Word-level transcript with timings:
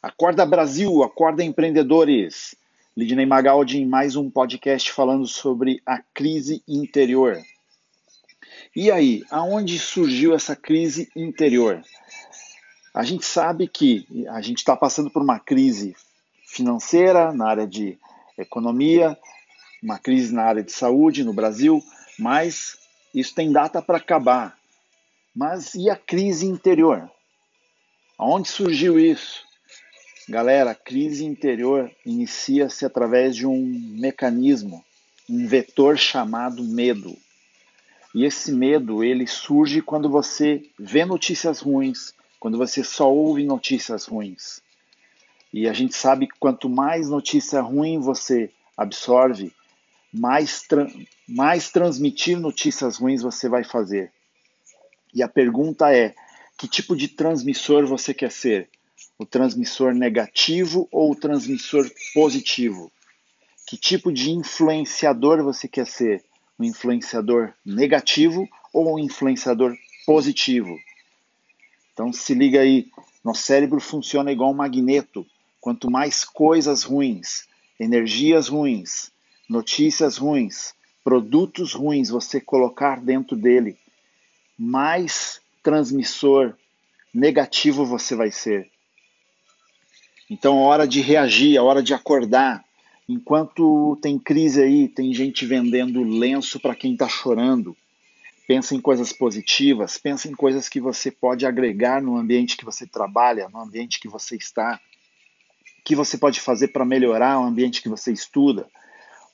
Acorda 0.00 0.46
Brasil, 0.46 1.02
acorda 1.02 1.42
empreendedores. 1.42 2.54
Lidney 2.96 3.26
Magaldi 3.26 3.78
em 3.78 3.84
mais 3.84 4.14
um 4.14 4.30
podcast 4.30 4.92
falando 4.92 5.26
sobre 5.26 5.82
a 5.84 5.98
crise 6.14 6.62
interior. 6.68 7.42
E 8.76 8.92
aí, 8.92 9.24
aonde 9.28 9.76
surgiu 9.76 10.36
essa 10.36 10.54
crise 10.54 11.10
interior? 11.16 11.82
A 12.94 13.02
gente 13.02 13.26
sabe 13.26 13.66
que 13.66 14.06
a 14.28 14.40
gente 14.40 14.58
está 14.58 14.76
passando 14.76 15.10
por 15.10 15.20
uma 15.20 15.40
crise 15.40 15.96
financeira 16.46 17.32
na 17.32 17.48
área 17.48 17.66
de 17.66 17.98
economia, 18.38 19.18
uma 19.82 19.98
crise 19.98 20.32
na 20.32 20.44
área 20.44 20.62
de 20.62 20.70
saúde 20.70 21.24
no 21.24 21.32
Brasil, 21.32 21.82
mas 22.16 22.78
isso 23.12 23.34
tem 23.34 23.50
data 23.50 23.82
para 23.82 23.98
acabar. 23.98 24.56
Mas 25.34 25.74
e 25.74 25.90
a 25.90 25.96
crise 25.96 26.46
interior? 26.46 27.10
Aonde 28.16 28.48
surgiu 28.48 28.96
isso? 28.96 29.47
Galera, 30.28 30.74
crise 30.74 31.24
interior 31.24 31.90
inicia-se 32.04 32.84
através 32.84 33.34
de 33.34 33.46
um 33.46 33.64
mecanismo, 33.98 34.84
um 35.26 35.46
vetor 35.46 35.96
chamado 35.96 36.62
medo. 36.62 37.16
E 38.14 38.26
esse 38.26 38.52
medo, 38.52 39.02
ele 39.02 39.26
surge 39.26 39.80
quando 39.80 40.10
você 40.10 40.62
vê 40.78 41.06
notícias 41.06 41.60
ruins, 41.60 42.12
quando 42.38 42.58
você 42.58 42.84
só 42.84 43.10
ouve 43.10 43.42
notícias 43.42 44.04
ruins. 44.04 44.60
E 45.50 45.66
a 45.66 45.72
gente 45.72 45.94
sabe 45.94 46.26
que 46.26 46.38
quanto 46.38 46.68
mais 46.68 47.08
notícia 47.08 47.62
ruim 47.62 47.98
você 47.98 48.50
absorve, 48.76 49.50
mais, 50.12 50.60
tra 50.60 50.86
mais 51.26 51.70
transmitir 51.70 52.38
notícias 52.38 52.98
ruins 52.98 53.22
você 53.22 53.48
vai 53.48 53.64
fazer. 53.64 54.12
E 55.14 55.22
a 55.22 55.28
pergunta 55.28 55.90
é: 55.90 56.14
que 56.58 56.68
tipo 56.68 56.94
de 56.94 57.08
transmissor 57.08 57.86
você 57.86 58.12
quer 58.12 58.30
ser? 58.30 58.68
O 59.18 59.26
transmissor 59.26 59.94
negativo 59.94 60.88
ou 60.90 61.12
o 61.12 61.16
transmissor 61.16 61.90
positivo? 62.14 62.90
Que 63.66 63.76
tipo 63.76 64.12
de 64.12 64.30
influenciador 64.30 65.42
você 65.42 65.68
quer 65.68 65.86
ser? 65.86 66.24
Um 66.58 66.64
influenciador 66.64 67.52
negativo 67.64 68.48
ou 68.72 68.94
um 68.94 68.98
influenciador 68.98 69.76
positivo? 70.06 70.76
Então 71.92 72.12
se 72.12 72.32
liga 72.34 72.60
aí, 72.60 72.86
nosso 73.24 73.42
cérebro 73.42 73.80
funciona 73.80 74.32
igual 74.32 74.52
um 74.52 74.56
magneto. 74.56 75.26
Quanto 75.60 75.90
mais 75.90 76.24
coisas 76.24 76.84
ruins, 76.84 77.46
energias 77.78 78.48
ruins, 78.48 79.10
notícias 79.48 80.16
ruins, 80.16 80.72
produtos 81.02 81.72
ruins 81.72 82.08
você 82.08 82.40
colocar 82.40 83.00
dentro 83.00 83.36
dele, 83.36 83.76
mais 84.58 85.40
transmissor 85.62 86.54
negativo 87.12 87.84
você 87.84 88.14
vai 88.14 88.30
ser. 88.30 88.70
Então, 90.30 90.58
a 90.58 90.66
hora 90.66 90.86
de 90.86 91.00
reagir, 91.00 91.56
a 91.56 91.62
hora 91.62 91.82
de 91.82 91.94
acordar. 91.94 92.62
Enquanto 93.08 93.98
tem 94.02 94.18
crise 94.18 94.62
aí, 94.62 94.86
tem 94.86 95.14
gente 95.14 95.46
vendendo 95.46 96.02
lenço 96.02 96.60
para 96.60 96.74
quem 96.74 96.92
está 96.92 97.08
chorando. 97.08 97.74
Pensa 98.46 98.74
em 98.74 98.80
coisas 98.80 99.12
positivas, 99.12 99.96
pensa 99.96 100.28
em 100.28 100.34
coisas 100.34 100.68
que 100.68 100.80
você 100.80 101.10
pode 101.10 101.46
agregar 101.46 102.02
no 102.02 102.16
ambiente 102.16 102.56
que 102.56 102.64
você 102.64 102.86
trabalha, 102.86 103.48
no 103.48 103.60
ambiente 103.60 103.98
que 103.98 104.08
você 104.08 104.36
está. 104.36 104.78
O 105.80 105.82
que 105.84 105.96
você 105.96 106.18
pode 106.18 106.40
fazer 106.40 106.68
para 106.68 106.84
melhorar 106.84 107.40
o 107.40 107.44
ambiente 107.44 107.80
que 107.80 107.88
você 107.88 108.12
estuda, 108.12 108.68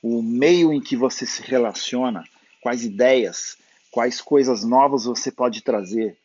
o 0.00 0.22
meio 0.22 0.72
em 0.72 0.80
que 0.80 0.96
você 0.96 1.26
se 1.26 1.42
relaciona, 1.42 2.22
quais 2.60 2.84
ideias, 2.84 3.56
quais 3.90 4.20
coisas 4.20 4.64
novas 4.64 5.04
você 5.04 5.32
pode 5.32 5.62
trazer. 5.62 6.16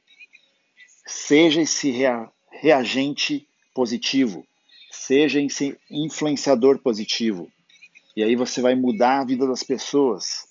Seja 1.06 1.62
esse 1.62 1.90
rea 1.90 2.30
reagente 2.52 3.48
positivo. 3.74 4.46
Seja 5.10 5.40
influenciador 5.90 6.78
positivo. 6.78 7.52
E 8.16 8.22
aí 8.22 8.36
você 8.36 8.62
vai 8.62 8.76
mudar 8.76 9.22
a 9.22 9.26
vida 9.26 9.48
das 9.48 9.64
pessoas. 9.64 10.48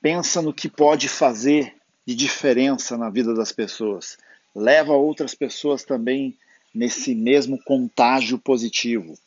Pensa 0.00 0.40
no 0.40 0.54
que 0.54 0.68
pode 0.68 1.08
fazer 1.08 1.74
de 2.06 2.14
diferença 2.14 2.96
na 2.96 3.10
vida 3.10 3.34
das 3.34 3.50
pessoas. 3.50 4.16
Leva 4.54 4.92
outras 4.92 5.34
pessoas 5.34 5.82
também 5.82 6.38
nesse 6.72 7.16
mesmo 7.16 7.60
contágio 7.64 8.38
positivo. 8.38 9.18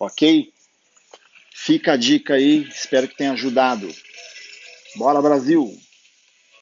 Ok? 0.00 0.52
Fica 1.54 1.92
a 1.92 1.96
dica 1.96 2.34
aí, 2.34 2.66
espero 2.68 3.06
que 3.06 3.16
tenha 3.16 3.30
ajudado. 3.30 3.88
Bora 4.96 5.22
Brasil! 5.22 5.72